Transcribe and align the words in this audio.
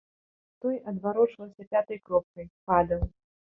Той 0.63 0.79
адварочваўся 0.91 1.67
пятай 1.75 1.97
кропкай, 2.09 2.45
падаў. 2.73 3.09